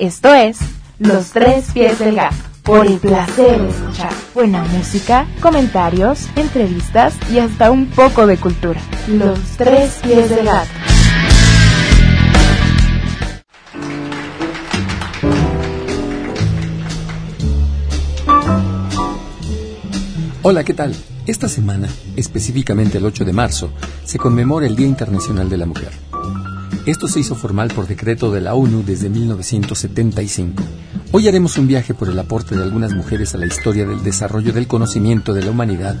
[0.00, 0.56] Esto es
[0.98, 7.38] Los Tres Pies del Gato, por el placer de escuchar buena música, comentarios, entrevistas y
[7.38, 8.80] hasta un poco de cultura.
[9.08, 10.70] Los Tres Pies del Gato.
[20.40, 20.96] Hola, ¿qué tal?
[21.26, 23.70] Esta semana, específicamente el 8 de marzo,
[24.06, 26.09] se conmemora el Día Internacional de la Mujer.
[26.86, 30.62] Esto se hizo formal por decreto de la ONU desde 1975.
[31.12, 34.52] Hoy haremos un viaje por el aporte de algunas mujeres a la historia del desarrollo
[34.54, 35.98] del conocimiento de la humanidad.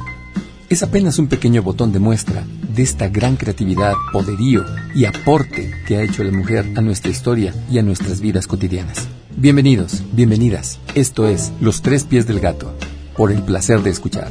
[0.70, 4.64] Es apenas un pequeño botón de muestra de esta gran creatividad, poderío
[4.94, 9.06] y aporte que ha hecho la mujer a nuestra historia y a nuestras vidas cotidianas.
[9.36, 10.78] Bienvenidos, bienvenidas.
[10.94, 12.74] Esto es Los Tres Pies del Gato,
[13.16, 14.30] por el placer de escuchar.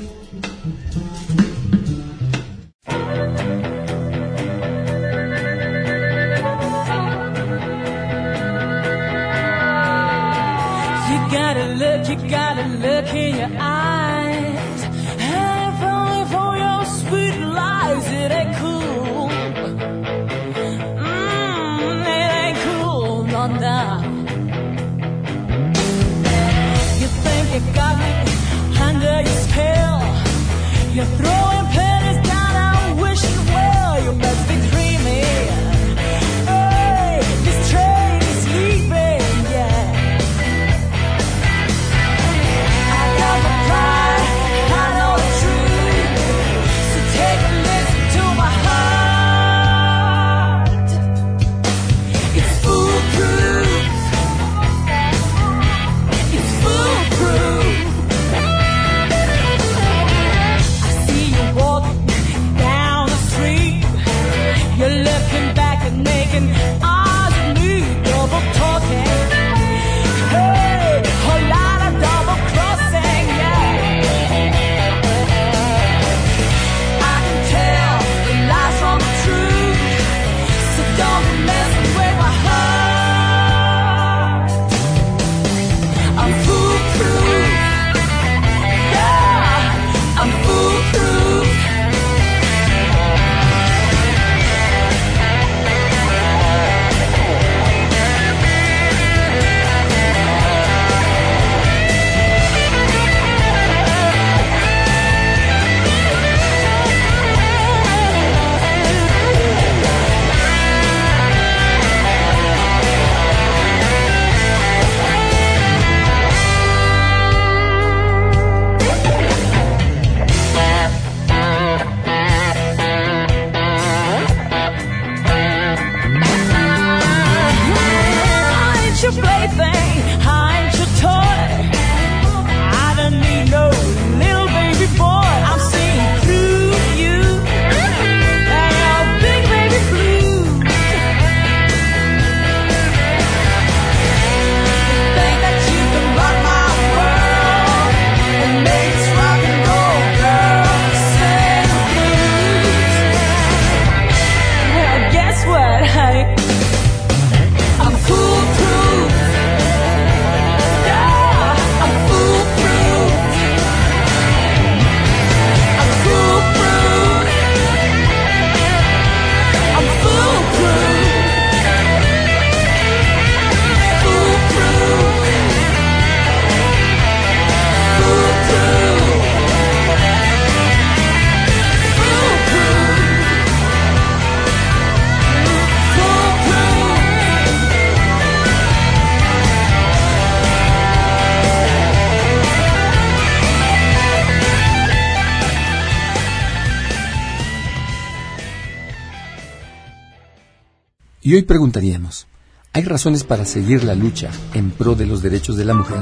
[201.30, 202.26] Y hoy preguntaríamos,
[202.74, 206.02] ¿hay razones para seguir la lucha en pro de los derechos de la mujer?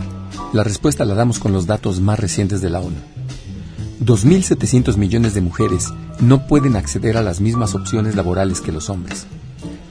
[0.54, 2.96] La respuesta la damos con los datos más recientes de la ONU.
[4.00, 5.90] 2.700 millones de mujeres
[6.22, 9.28] no pueden acceder a las mismas opciones laborales que los hombres.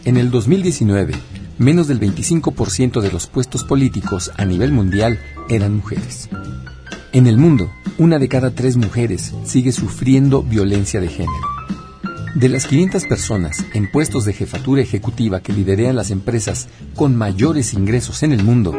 [0.06, 1.12] En el 2019,
[1.59, 6.31] menos del 25% de los puestos políticos a nivel mundial eran mujeres.
[7.12, 11.56] En el mundo, una de cada tres mujeres sigue sufriendo violencia de género.
[12.37, 17.73] De las 500 personas en puestos de jefatura ejecutiva que liderean las empresas con mayores
[17.73, 18.75] ingresos en el mundo,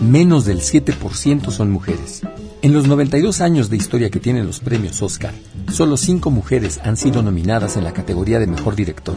[0.00, 2.22] menos del 7% son mujeres.
[2.62, 5.34] En los 92 años de historia que tienen los premios Oscar,
[5.70, 9.16] solo 5 mujeres han sido nominadas en la categoría de mejor director.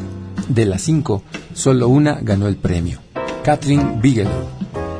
[0.49, 1.23] De las 5,
[1.53, 2.99] solo una ganó el premio,
[3.45, 4.49] Catherine Bigelow.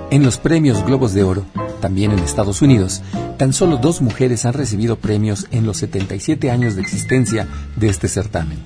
[0.09, 1.45] En los premios Globos de Oro,
[1.81, 3.01] también en Estados Unidos,
[3.39, 7.47] tan solo dos mujeres han recibido premios en los 77 años de existencia
[7.77, 8.59] de este certamen.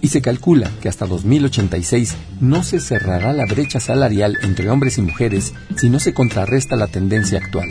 [0.00, 5.02] Y se calcula que hasta 2086 no se cerrará la brecha salarial entre hombres y
[5.02, 7.68] mujeres si no se contrarresta la tendencia actual.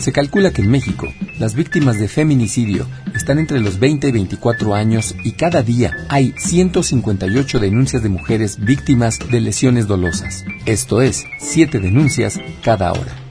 [0.00, 1.06] Se calcula que en México
[1.38, 6.34] las víctimas de feminicidio están entre los 20 y 24 años y cada día hay
[6.36, 10.44] 158 denuncias de mujeres víctimas de lesiones dolosas.
[10.66, 13.21] Esto es, 7 denuncias cada hora.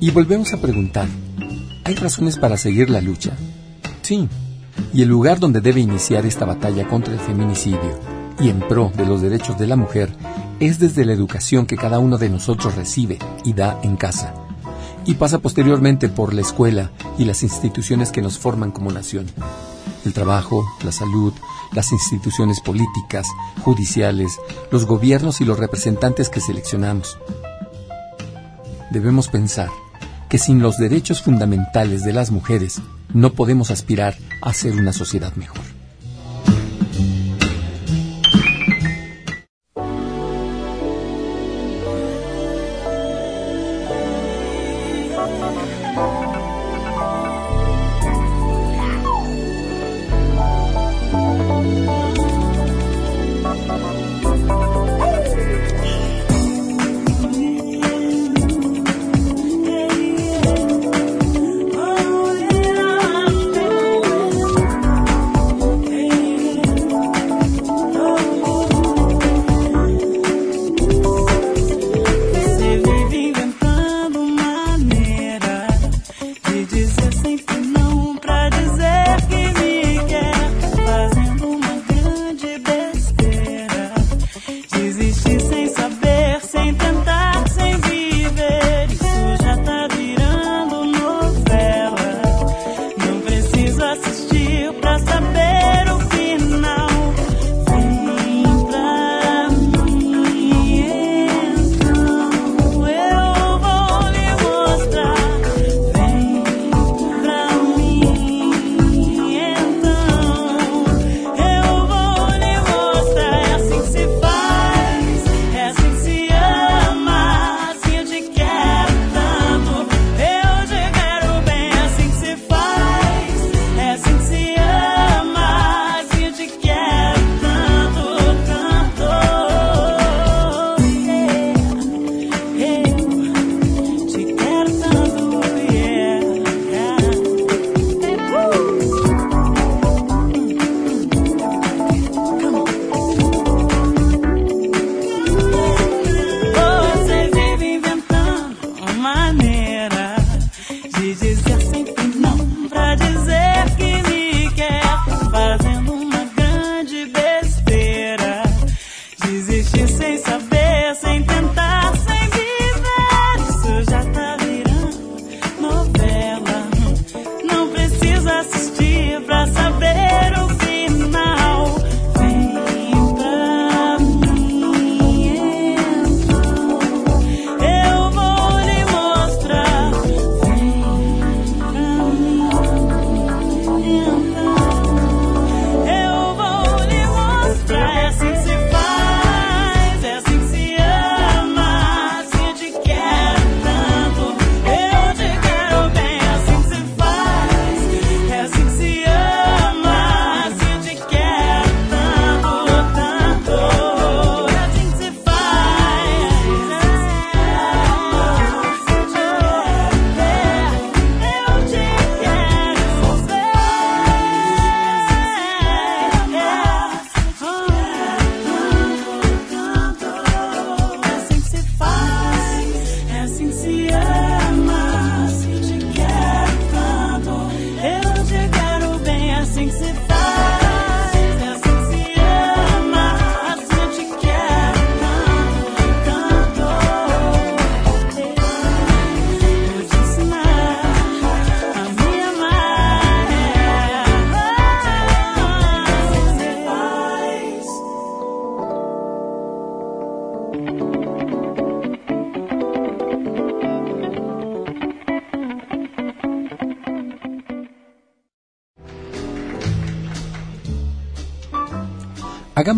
[0.00, 1.08] Y volvemos a preguntar,
[1.84, 3.32] ¿hay razones para seguir la lucha?
[4.02, 4.28] Sí.
[4.94, 7.98] Y el lugar donde debe iniciar esta batalla contra el feminicidio
[8.38, 10.14] y en pro de los derechos de la mujer
[10.60, 14.34] es desde la educación que cada uno de nosotros recibe y da en casa
[15.04, 19.26] y pasa posteriormente por la escuela y las instituciones que nos forman como nación.
[20.04, 21.32] El trabajo, la salud,
[21.72, 23.26] las instituciones políticas,
[23.62, 24.38] judiciales,
[24.70, 27.18] los gobiernos y los representantes que seleccionamos.
[28.90, 29.70] Debemos pensar
[30.28, 32.80] que sin los derechos fundamentales de las mujeres
[33.14, 35.77] no podemos aspirar a ser una sociedad mejor.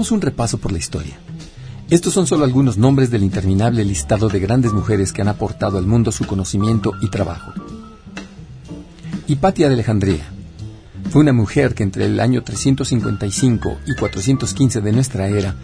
[0.01, 1.19] Un repaso por la historia.
[1.91, 5.87] Estos son solo algunos nombres del interminable listado de grandes mujeres que han aportado al
[5.87, 7.53] mundo su conocimiento y trabajo.
[9.27, 10.25] Hipatia de Alejandría
[11.11, 15.55] fue una mujer que entre el año 355 y 415 de nuestra era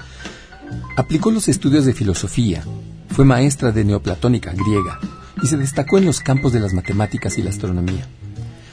[0.98, 2.62] aplicó los estudios de filosofía,
[3.08, 5.00] fue maestra de neoplatónica griega
[5.42, 8.06] y se destacó en los campos de las matemáticas y la astronomía.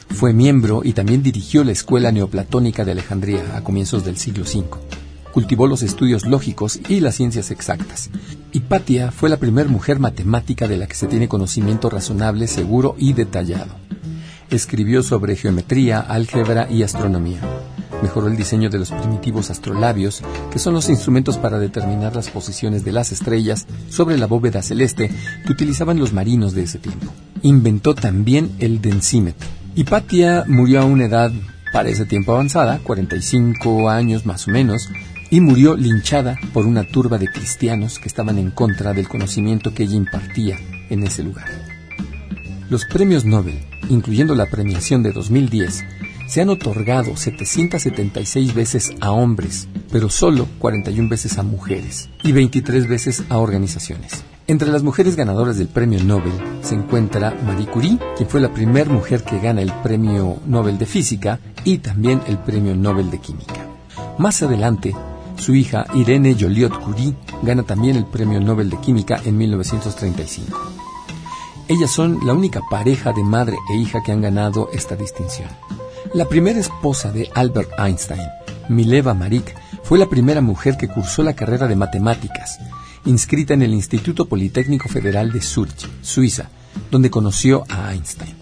[0.10, 5.03] Fue miembro y también dirigió la Escuela Neoplatónica de Alejandría a comienzos del siglo V
[5.34, 8.10] cultivó los estudios lógicos y las ciencias exactas.
[8.52, 13.14] Hipatia fue la primera mujer matemática de la que se tiene conocimiento razonable, seguro y
[13.14, 13.76] detallado.
[14.52, 17.42] Escribió sobre geometría, álgebra y astronomía.
[18.04, 20.22] Mejoró el diseño de los primitivos astrolabios,
[20.52, 25.10] que son los instrumentos para determinar las posiciones de las estrellas sobre la bóveda celeste
[25.46, 27.12] que utilizaban los marinos de ese tiempo.
[27.42, 29.48] Inventó también el densímetro.
[29.76, 31.32] Hipatia murió a una edad
[31.72, 34.90] para ese tiempo avanzada, 45 años más o menos,
[35.34, 39.82] y murió linchada por una turba de cristianos que estaban en contra del conocimiento que
[39.82, 40.60] ella impartía
[40.92, 41.48] en ese lugar.
[42.70, 43.58] Los premios Nobel,
[43.90, 45.86] incluyendo la premiación de 2010,
[46.28, 52.88] se han otorgado 776 veces a hombres, pero solo 41 veces a mujeres y 23
[52.88, 54.24] veces a organizaciones.
[54.46, 58.92] Entre las mujeres ganadoras del premio Nobel se encuentra Marie Curie, quien fue la primera
[58.92, 63.66] mujer que gana el premio Nobel de Física y también el premio Nobel de Química.
[64.20, 64.94] Más adelante,
[65.38, 70.58] su hija, Irene Joliot-Curie, gana también el Premio Nobel de Química en 1935.
[71.68, 75.50] Ellas son la única pareja de madre e hija que han ganado esta distinción.
[76.14, 78.22] La primera esposa de Albert Einstein,
[78.70, 82.60] Mileva Marik, fue la primera mujer que cursó la carrera de matemáticas,
[83.06, 86.50] inscrita en el Instituto Politécnico Federal de Zurich, Suiza,
[86.92, 88.36] donde conoció a Einstein.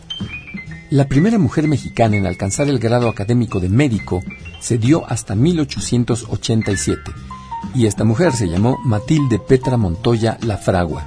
[0.89, 4.21] La primera mujer mexicana en alcanzar el grado académico de médico
[4.61, 7.11] se dio hasta 1887
[7.75, 11.05] y esta mujer se llamó Matilde Petra Montoya La Fragua.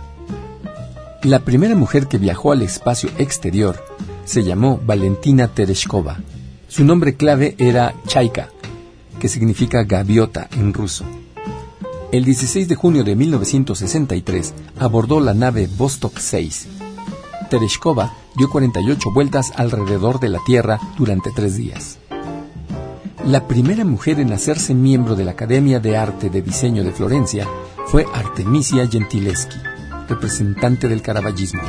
[1.22, 3.82] La primera mujer que viajó al espacio exterior
[4.24, 6.18] se llamó Valentina Tereshkova.
[6.68, 8.50] Su nombre clave era Chaika,
[9.18, 11.04] que significa gaviota en ruso.
[12.12, 16.68] El 16 de junio de 1963 abordó la nave Vostok 6.
[17.50, 21.98] Tereshkova dio 48 vueltas alrededor de la Tierra durante tres días.
[23.26, 27.48] La primera mujer en hacerse miembro de la Academia de Arte de Diseño de Florencia
[27.86, 29.58] fue Artemisia Gentileschi,
[30.08, 31.62] representante del caraballismo.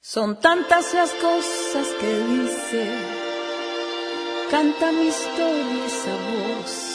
[0.00, 2.90] Son tantas las cosas que dice,
[4.50, 6.88] canta mi historia esa voz.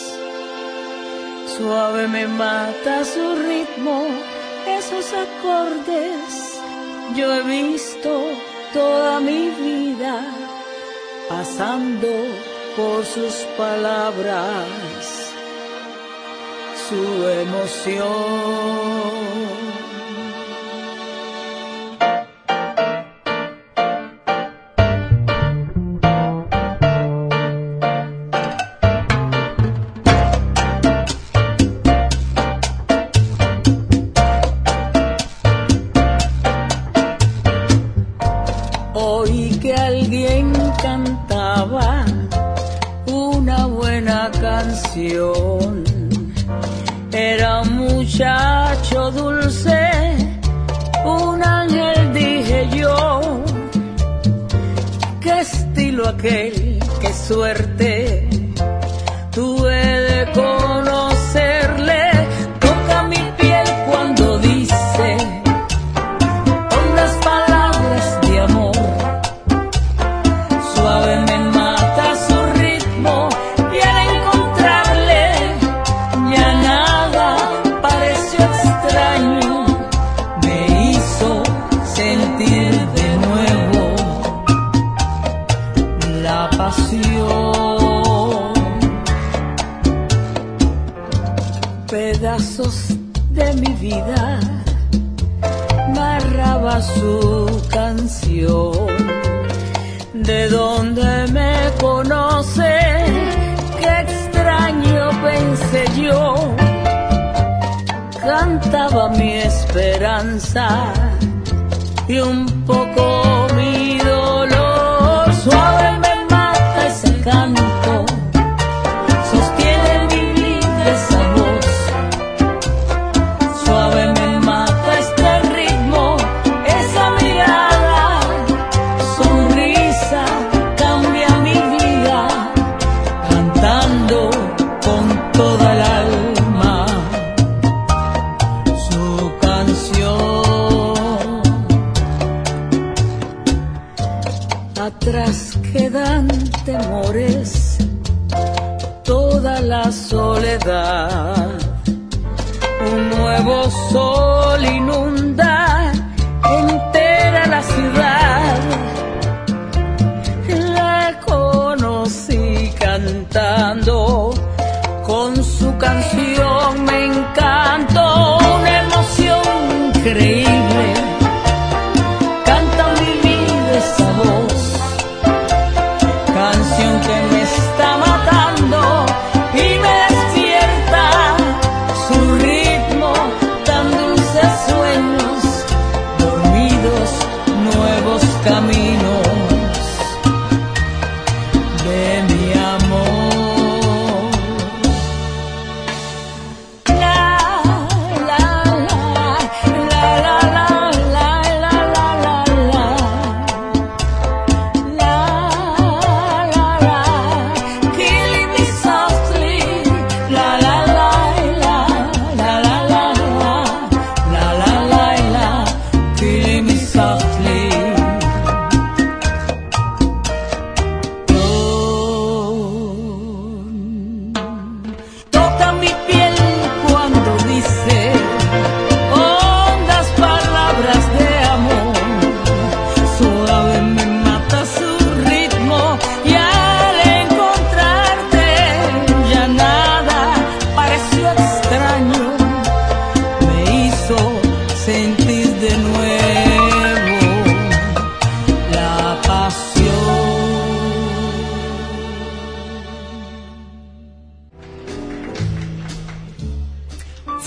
[1.58, 4.08] Suave me mata su ritmo
[4.68, 6.54] esos acordes
[7.16, 8.22] yo he visto
[8.74, 10.43] toda mi vida
[11.30, 12.08] pasando
[12.76, 15.34] por sus palabras,
[16.90, 18.14] su emoción.
[110.54, 110.94] Esperanza
[112.08, 112.53] y un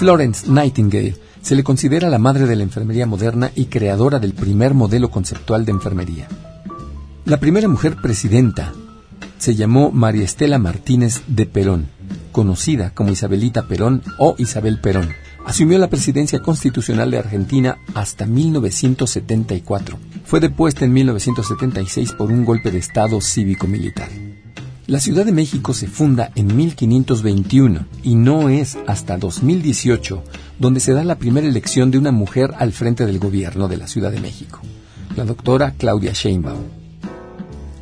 [0.06, 4.72] Florence Nightingale se le considera la madre de la enfermería moderna y creadora del primer
[4.72, 6.28] modelo conceptual de enfermería.
[7.24, 8.72] La primera mujer presidenta
[9.36, 11.88] se llamó María Estela Martínez de Perón,
[12.30, 15.08] conocida como Isabelita Perón o Isabel Perón.
[15.44, 19.98] Asumió la presidencia constitucional de Argentina hasta 1974.
[20.24, 24.10] Fue depuesta en 1976 por un golpe de Estado cívico-militar.
[24.88, 30.22] La Ciudad de México se funda en 1521 y no es hasta 2018
[30.60, 33.88] donde se da la primera elección de una mujer al frente del gobierno de la
[33.88, 34.60] Ciudad de México,
[35.16, 36.62] la doctora Claudia Sheinbaum.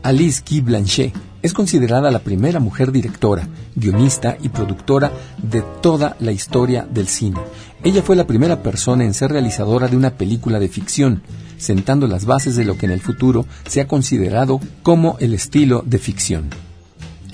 [0.02, 1.12] Alice Guy Blanchet
[1.42, 5.12] es considerada la primera mujer directora, guionista y productora
[5.42, 7.38] de toda la historia del cine.
[7.82, 11.22] Ella fue la primera persona en ser realizadora de una película de ficción,
[11.58, 15.82] sentando las bases de lo que en el futuro se ha considerado como el estilo
[15.84, 16.48] de ficción.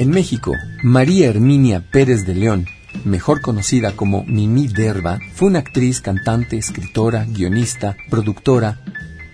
[0.00, 2.64] En México, María Herminia Pérez de León,
[3.04, 8.80] mejor conocida como Mimi Derba, fue una actriz, cantante, escritora, guionista, productora.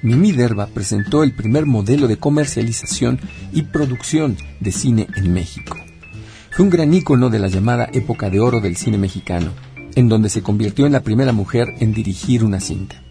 [0.03, 3.21] Mimi Derba presentó el primer modelo de comercialización
[3.53, 5.77] y producción de cine en México.
[6.51, 9.53] Fue un gran ícono de la llamada época de oro del cine mexicano,
[9.95, 13.06] en donde se convirtió en la primera mujer en dirigir una cinta.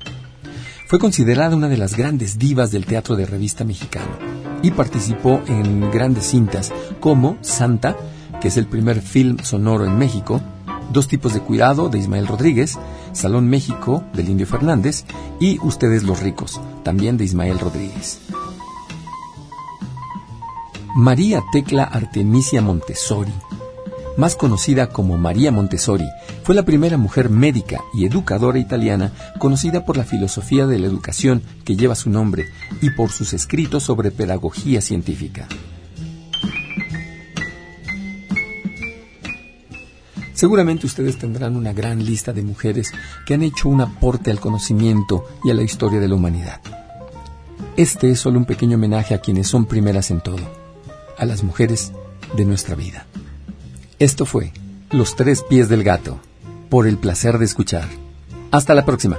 [0.95, 4.17] Fue considerada una de las grandes divas del teatro de revista mexicano
[4.63, 7.97] y participó en grandes cintas como Santa,
[8.39, 10.39] que es el primer film sonoro en México,
[10.93, 12.79] Dos tipos de cuidado de Ismael Rodríguez,
[13.11, 15.03] Salón México del Indio Fernández
[15.37, 18.21] y Ustedes los ricos, también de Ismael Rodríguez.
[20.95, 23.33] María Tecla Artemisia Montessori
[24.17, 26.07] más conocida como María Montessori,
[26.43, 31.41] fue la primera mujer médica y educadora italiana conocida por la filosofía de la educación
[31.63, 32.45] que lleva su nombre
[32.81, 35.47] y por sus escritos sobre pedagogía científica.
[40.33, 42.91] Seguramente ustedes tendrán una gran lista de mujeres
[43.25, 46.59] que han hecho un aporte al conocimiento y a la historia de la humanidad.
[47.77, 50.43] Este es solo un pequeño homenaje a quienes son primeras en todo,
[51.17, 51.93] a las mujeres
[52.35, 53.05] de nuestra vida.
[53.99, 54.51] Esto fue
[54.91, 56.19] Los tres pies del gato,
[56.69, 57.87] por el placer de escuchar.
[58.51, 59.17] Hasta la próxima.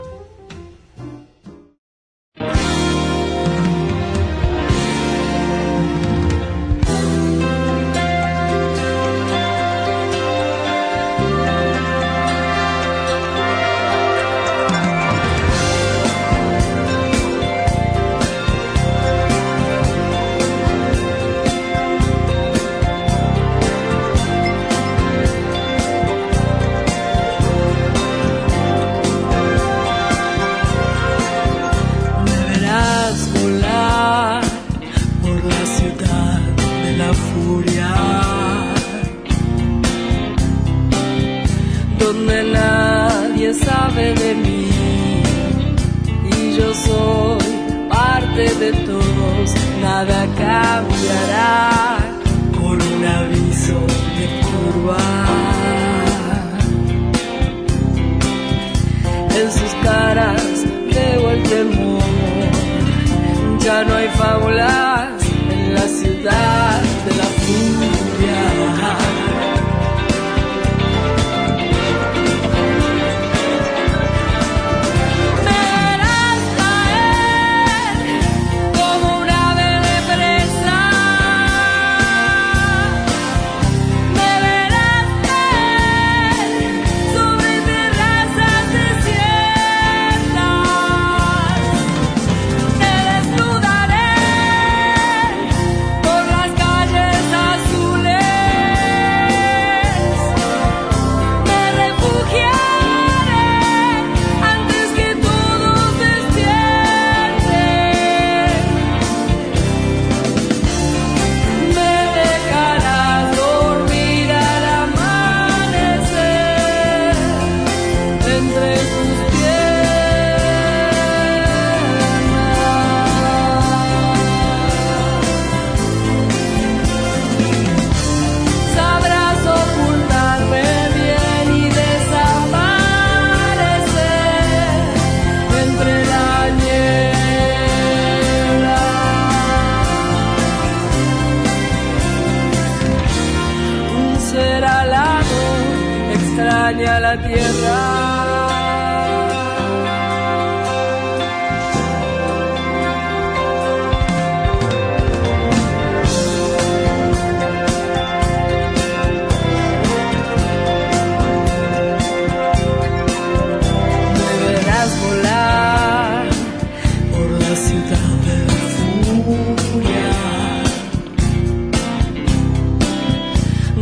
[146.37, 148.27] Extraña la tierra.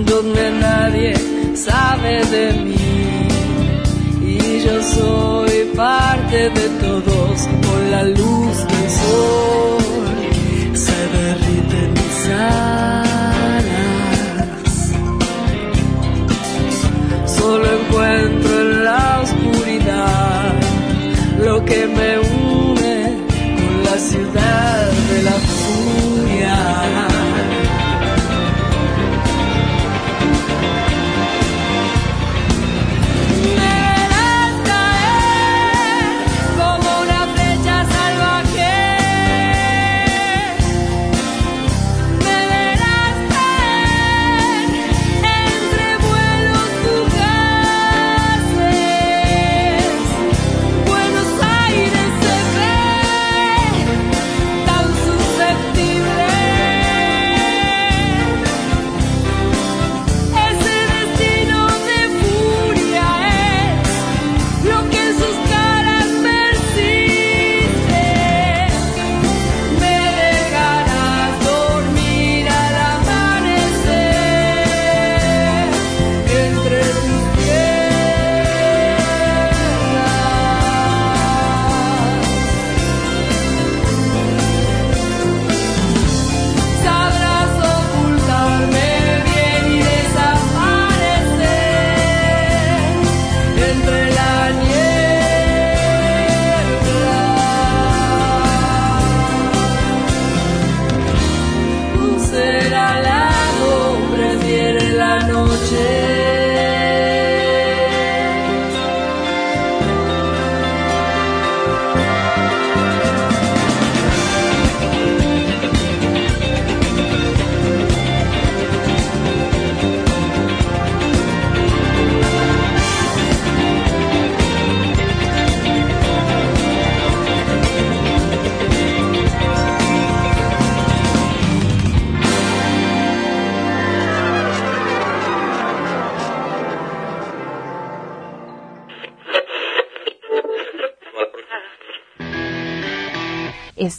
[0.07, 1.24] donde nadie
[1.65, 3.29] sabe de mí.
[4.23, 9.54] Y yo soy parte de todos con la luz del sol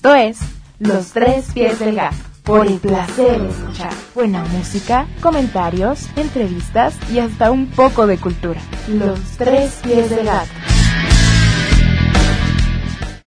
[0.05, 0.37] Esto es
[0.77, 7.17] Los Tres Pies del Gato, por el placer de escuchar buena música, comentarios, entrevistas y
[7.17, 8.61] hasta un poco de cultura.
[8.87, 10.64] Los Tres Pies del Gato.